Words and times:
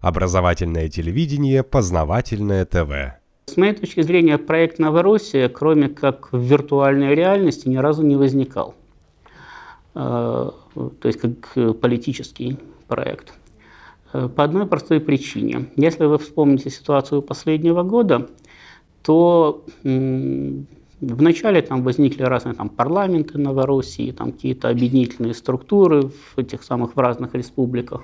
Образовательное 0.00 0.88
телевидение, 0.88 1.62
познавательное 1.62 2.64
ТВ. 2.64 3.18
С 3.46 3.56
моей 3.56 3.72
точки 3.72 4.00
зрения, 4.02 4.38
проект 4.38 4.78
«Новороссия», 4.78 5.48
кроме 5.48 5.88
как 5.88 6.32
в 6.32 6.38
виртуальной 6.38 7.14
реальности, 7.14 7.68
ни 7.68 7.76
разу 7.76 8.02
не 8.02 8.16
возникал. 8.16 8.74
Э, 9.94 10.50
то 10.74 10.92
есть 11.02 11.18
как 11.18 11.80
политический 11.80 12.58
проект. 12.86 13.32
Э, 14.12 14.28
по 14.28 14.44
одной 14.44 14.66
простой 14.66 15.00
причине. 15.00 15.66
Если 15.76 16.04
вы 16.04 16.18
вспомните 16.18 16.70
ситуацию 16.70 17.22
последнего 17.22 17.82
года, 17.82 18.28
то 19.02 19.64
Вначале 21.00 21.62
там 21.62 21.84
возникли 21.84 22.24
разные 22.24 22.54
там, 22.54 22.68
парламенты 22.68 23.38
Новороссии, 23.38 24.10
там 24.10 24.32
какие-то 24.32 24.68
объединительные 24.68 25.32
структуры 25.32 26.08
в 26.08 26.38
этих 26.38 26.64
самых 26.64 26.96
в 26.96 26.98
разных 26.98 27.34
республиках, 27.34 28.02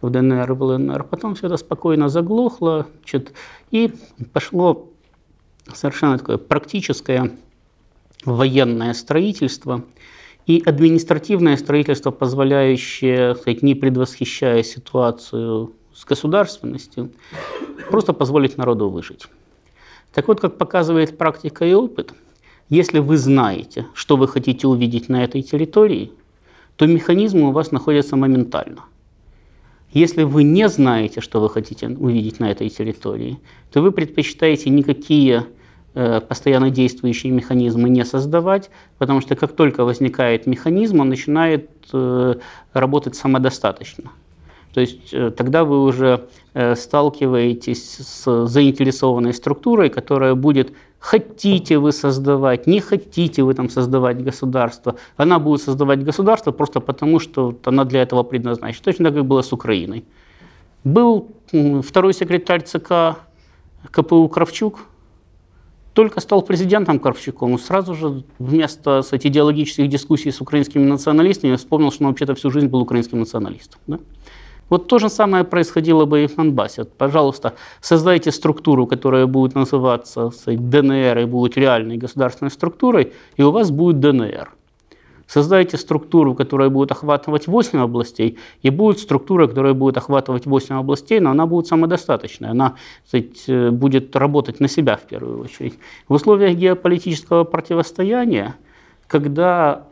в 0.00 0.10
ДНР, 0.10 0.52
в 0.54 0.62
ЛНР. 0.62 1.04
Потом 1.04 1.34
все 1.34 1.46
это 1.46 1.56
спокойно 1.56 2.08
заглохло, 2.08 2.86
значит, 3.00 3.32
и 3.70 3.92
пошло 4.32 4.90
совершенно 5.72 6.18
такое 6.18 6.38
практическое 6.38 7.32
военное 8.24 8.92
строительство 8.94 9.84
и 10.46 10.62
административное 10.64 11.56
строительство, 11.56 12.10
позволяющее, 12.10 13.34
сказать, 13.34 13.62
не 13.62 13.74
предвосхищая 13.74 14.62
ситуацию 14.62 15.72
с 15.94 16.04
государственностью, 16.04 17.10
просто 17.90 18.12
позволить 18.12 18.56
народу 18.56 18.88
выжить. 18.88 19.26
Так 20.12 20.28
вот, 20.28 20.40
как 20.40 20.58
показывает 20.58 21.18
практика 21.18 21.64
и 21.64 21.74
опыт, 21.74 22.14
если 22.68 23.00
вы 23.00 23.16
знаете, 23.16 23.86
что 23.94 24.16
вы 24.16 24.28
хотите 24.28 24.66
увидеть 24.66 25.08
на 25.08 25.24
этой 25.24 25.42
территории, 25.42 26.12
то 26.76 26.86
механизмы 26.86 27.48
у 27.48 27.52
вас 27.52 27.72
находятся 27.72 28.16
моментально. 28.16 28.84
Если 29.92 30.22
вы 30.22 30.44
не 30.44 30.68
знаете, 30.68 31.20
что 31.20 31.40
вы 31.40 31.50
хотите 31.50 31.88
увидеть 31.88 32.38
на 32.38 32.50
этой 32.50 32.68
территории, 32.68 33.38
то 33.72 33.82
вы 33.82 33.90
предпочитаете 33.90 34.70
никакие 34.70 35.46
э, 35.94 36.20
постоянно 36.20 36.70
действующие 36.70 37.32
механизмы 37.32 37.88
не 37.88 38.04
создавать, 38.04 38.70
потому 38.98 39.20
что 39.20 39.34
как 39.34 39.52
только 39.52 39.84
возникает 39.84 40.46
механизм, 40.46 41.00
он 41.00 41.08
начинает 41.08 41.70
э, 41.92 42.34
работать 42.72 43.16
самодостаточно. 43.16 44.12
То 44.74 44.80
есть 44.80 45.12
э, 45.12 45.30
тогда 45.30 45.64
вы 45.64 45.82
уже 45.82 46.28
э, 46.54 46.74
сталкиваетесь 46.76 47.98
с 47.98 48.46
заинтересованной 48.46 49.34
структурой, 49.34 49.90
которая 49.90 50.34
будет 50.34 50.72
хотите 50.98 51.78
вы 51.78 51.92
создавать, 51.92 52.66
не 52.66 52.80
хотите 52.80 53.42
вы 53.42 53.54
там 53.54 53.68
создавать 53.68 54.22
государство. 54.22 54.96
Она 55.16 55.38
будет 55.38 55.62
создавать 55.62 56.04
государство 56.04 56.52
просто 56.52 56.80
потому, 56.80 57.18
что 57.18 57.54
она 57.64 57.84
для 57.84 58.02
этого 58.02 58.22
предназначена. 58.22 58.84
Точно 58.84 59.04
так, 59.06 59.14
как 59.14 59.24
было 59.24 59.42
с 59.42 59.52
Украиной. 59.52 60.04
Был 60.84 61.28
второй 61.82 62.14
секретарь 62.14 62.62
ЦК 62.62 63.16
КПУ 63.90 64.28
Кравчук, 64.28 64.80
только 65.94 66.20
стал 66.20 66.42
президентом 66.42 66.98
Кравчуком, 67.00 67.58
сразу 67.58 67.94
же 67.94 68.22
вместо 68.38 69.00
кстати, 69.02 69.26
идеологических 69.26 69.88
дискуссий 69.88 70.30
с 70.30 70.40
украинскими 70.40 70.84
националистами 70.84 71.56
вспомнил, 71.56 71.90
что 71.90 72.04
он 72.04 72.10
вообще-то 72.10 72.34
всю 72.34 72.50
жизнь 72.50 72.68
был 72.68 72.80
украинским 72.80 73.18
националистом. 73.18 73.80
Да? 73.86 73.98
Вот 74.70 74.86
то 74.86 74.98
же 74.98 75.10
самое 75.10 75.44
происходило 75.44 76.06
бы 76.06 76.24
и 76.24 76.26
в 76.26 76.36
Донбассе. 76.36 76.84
Пожалуйста, 76.84 77.54
создайте 77.82 78.32
структуру, 78.32 78.86
которая 78.86 79.26
будет 79.26 79.54
называться 79.54 80.30
ДНР 80.46 81.18
и 81.18 81.24
будет 81.26 81.58
реальной 81.58 81.98
государственной 81.98 82.50
структурой, 82.50 83.12
и 83.36 83.42
у 83.42 83.50
вас 83.50 83.70
будет 83.70 84.00
ДНР. 84.00 84.52
Создайте 85.26 85.76
структуру, 85.76 86.34
которая 86.34 86.70
будет 86.70 86.90
охватывать 86.90 87.46
8 87.46 87.78
областей, 87.78 88.36
и 88.62 88.70
будет 88.70 88.98
структура, 88.98 89.46
которая 89.46 89.74
будет 89.74 89.96
охватывать 89.96 90.44
8 90.44 90.74
областей, 90.74 91.20
но 91.20 91.30
она 91.30 91.46
будет 91.46 91.68
самодостаточной, 91.68 92.48
она 92.48 92.74
сказать, 93.06 93.72
будет 93.72 94.16
работать 94.16 94.58
на 94.58 94.66
себя 94.66 94.96
в 94.96 95.02
первую 95.02 95.40
очередь. 95.40 95.74
В 96.08 96.14
условиях 96.14 96.56
геополитического 96.56 97.44
противостояния, 97.44 98.56
когда 99.06 99.84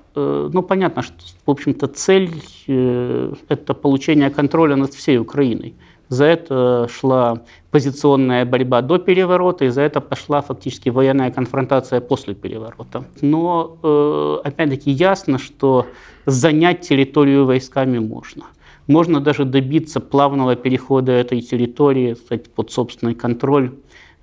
ну, 0.52 0.62
понятно, 0.62 1.02
что, 1.02 1.14
в 1.46 1.50
общем-то, 1.50 1.86
цель 1.86 2.30
э,– 2.66 3.32
это 3.48 3.74
получение 3.74 4.30
контроля 4.30 4.76
над 4.76 4.94
всей 4.94 5.18
Украиной. 5.18 5.74
За 6.08 6.24
это 6.24 6.88
шла 6.90 7.42
позиционная 7.70 8.46
борьба 8.46 8.80
до 8.80 8.98
переворота, 8.98 9.66
и 9.66 9.68
за 9.68 9.82
это 9.82 10.00
пошла 10.00 10.40
фактически 10.40 10.88
военная 10.88 11.30
конфронтация 11.30 12.00
после 12.00 12.34
переворота. 12.34 13.04
Но, 13.20 13.76
э, 13.82 14.38
опять-таки, 14.44 14.90
ясно, 14.90 15.38
что 15.38 15.86
занять 16.26 16.80
территорию 16.80 17.44
войсками 17.44 17.98
можно. 17.98 18.44
Можно 18.86 19.20
даже 19.20 19.44
добиться 19.44 20.00
плавного 20.00 20.56
перехода 20.56 21.12
этой 21.12 21.42
территории 21.42 22.14
кстати, 22.14 22.48
под 22.54 22.70
собственный 22.70 23.14
контроль 23.14 23.72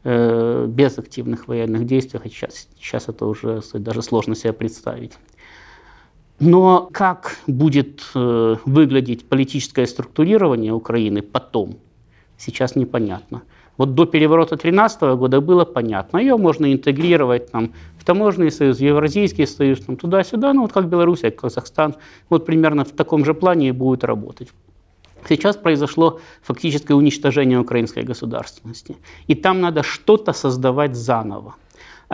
без 0.04 1.00
активных 1.00 1.48
военных 1.48 1.88
действий, 1.88 2.20
хотя 2.20 2.36
сейчас, 2.36 2.68
сейчас 2.80 3.10
это 3.10 3.26
уже 3.26 3.62
кстати, 3.62 3.82
даже 3.82 4.04
сложно 4.04 4.36
себе 4.36 4.54
представить. 4.54 5.14
Но 6.40 6.90
как 6.92 7.38
будет 7.48 8.04
э, 8.14 8.56
выглядеть 8.66 9.28
политическое 9.28 9.88
структурирование 9.88 10.74
Украины 10.74 11.22
потом, 11.22 11.78
сейчас 12.38 12.76
непонятно. 12.76 13.44
Вот 13.78 13.94
до 13.94 14.06
переворота 14.06 14.56
2013 14.56 15.02
года 15.18 15.42
было 15.42 15.66
понятно. 15.66 16.18
Ее 16.18 16.38
можно 16.38 16.72
интегрировать 16.72 17.52
там, 17.52 17.74
в 17.98 18.06
таможенный 18.06 18.52
союз, 18.52 18.78
в 18.78 18.82
Евразийский 18.82 19.46
союз, 19.46 19.82
там, 19.82 19.98
туда-сюда, 19.98 20.54
ну 20.54 20.62
вот 20.62 20.72
как 20.72 20.88
Белоруссия, 20.88 21.32
как 21.32 21.42
Казахстан. 21.42 21.96
Вот 22.30 22.46
примерно 22.46 22.86
в 22.86 22.92
таком 22.92 23.26
же 23.26 23.34
плане 23.34 23.70
и 23.70 23.72
будет 23.72 24.04
работать. 24.04 24.50
Сейчас 25.28 25.58
произошло 25.58 26.20
фактическое 26.42 26.96
уничтожение 26.96 27.60
украинской 27.60 28.04
государственности. 28.04 28.96
И 29.28 29.36
там 29.36 29.60
надо 29.60 29.84
что-то 29.84 30.34
создавать 30.34 30.96
заново. 30.96 31.56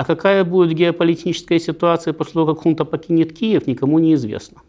А 0.01 0.03
какая 0.03 0.43
будет 0.43 0.73
геополитическая 0.73 1.59
ситуация 1.59 2.13
после 2.13 2.33
того, 2.33 2.55
как 2.55 2.63
хунта 2.63 2.85
покинет 2.85 3.33
Киев, 3.33 3.67
никому 3.67 3.99
не 3.99 4.15
известно. 4.15 4.63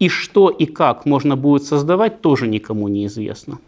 И 0.00 0.08
что 0.08 0.50
и 0.50 0.66
как 0.66 1.06
можно 1.06 1.36
будет 1.36 1.62
создавать, 1.62 2.20
тоже 2.20 2.48
никому 2.48 2.88
не 2.88 3.06
известно. 3.06 3.60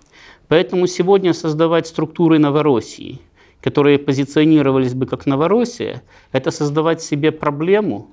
Поэтому 0.49 0.89
сегодня 0.89 1.35
создавать 1.35 1.87
структуры 1.87 2.41
Новороссии, 2.41 3.21
которые 3.61 4.01
позиционировались 4.01 4.95
бы 4.95 5.07
как 5.07 5.25
Новороссия, 5.25 6.03
это 6.33 6.51
создавать 6.51 7.01
себе 7.01 7.31
проблему 7.31 8.09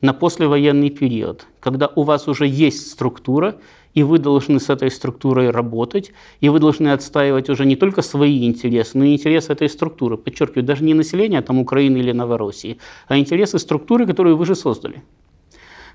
на 0.00 0.12
послевоенный 0.12 0.90
период, 0.90 1.46
когда 1.60 1.88
у 1.94 2.02
вас 2.02 2.28
уже 2.28 2.46
есть 2.46 2.90
структура, 2.90 3.56
и 3.94 4.02
вы 4.02 4.18
должны 4.18 4.60
с 4.60 4.68
этой 4.68 4.90
структурой 4.90 5.50
работать, 5.50 6.12
и 6.40 6.50
вы 6.50 6.60
должны 6.60 6.88
отстаивать 6.88 7.48
уже 7.48 7.64
не 7.64 7.76
только 7.76 8.02
свои 8.02 8.46
интересы, 8.46 8.98
но 8.98 9.04
и 9.04 9.14
интересы 9.14 9.52
этой 9.52 9.70
структуры. 9.70 10.18
Подчеркиваю, 10.18 10.64
даже 10.64 10.84
не 10.84 10.92
населения 10.92 11.40
там, 11.40 11.58
Украины 11.58 11.96
или 11.96 12.12
Новороссии, 12.12 12.78
а 13.08 13.16
интересы 13.16 13.58
структуры, 13.58 14.06
которую 14.06 14.36
вы 14.36 14.44
же 14.44 14.54
создали. 14.54 15.02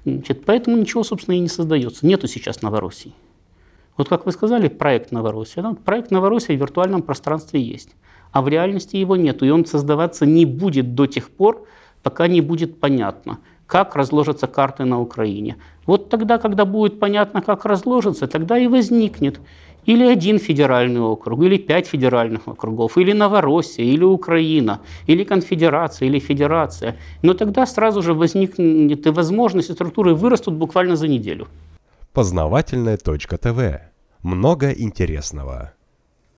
Значит, 0.03 0.45
поэтому 0.45 0.77
ничего, 0.77 1.03
собственно, 1.03 1.35
и 1.35 1.39
не 1.39 1.47
создается. 1.47 2.07
Нету 2.07 2.27
сейчас 2.27 2.63
Новороссии. 2.63 3.13
Вот 3.97 4.09
как 4.09 4.25
вы 4.25 4.31
сказали, 4.31 4.67
проект 4.67 5.11
Новороссия. 5.11 5.61
Да? 5.61 5.75
Проект 5.85 6.09
Новороссия 6.09 6.57
в 6.57 6.59
виртуальном 6.59 7.03
пространстве 7.03 7.61
есть, 7.61 7.89
а 8.31 8.41
в 8.41 8.47
реальности 8.47 8.95
его 8.95 9.15
нету, 9.15 9.45
и 9.45 9.51
он 9.51 9.63
создаваться 9.63 10.25
не 10.25 10.45
будет 10.45 10.95
до 10.95 11.05
тех 11.05 11.29
пор, 11.29 11.67
пока 12.01 12.27
не 12.27 12.41
будет 12.41 12.79
понятно– 12.79 13.37
как 13.71 13.95
разложатся 13.95 14.47
карты 14.47 14.83
на 14.83 14.99
Украине. 14.99 15.55
Вот 15.85 16.09
тогда, 16.09 16.37
когда 16.37 16.65
будет 16.65 16.99
понятно, 16.99 17.41
как 17.41 17.65
разложится, 17.65 18.27
тогда 18.27 18.57
и 18.57 18.67
возникнет 18.67 19.39
или 19.85 20.03
один 20.03 20.39
федеральный 20.39 20.99
округ, 20.99 21.41
или 21.41 21.57
пять 21.57 21.87
федеральных 21.87 22.47
округов, 22.47 22.97
или 22.97 23.13
Новороссия, 23.13 23.85
или 23.85 24.03
Украина, 24.03 24.79
или 25.07 25.23
конфедерация, 25.23 26.09
или 26.09 26.19
федерация. 26.19 26.97
Но 27.21 27.33
тогда 27.33 27.65
сразу 27.65 28.01
же 28.01 28.13
возникнет 28.13 29.07
и 29.07 29.09
возможности 29.09 29.71
структуры 29.71 30.15
вырастут 30.15 30.55
буквально 30.55 30.97
за 30.97 31.07
неделю. 31.07 31.47
Познавательная 32.13 32.97
точка 32.97 33.37
ТВ. 33.37 33.79
Много 34.21 34.71
интересного. 34.71 35.71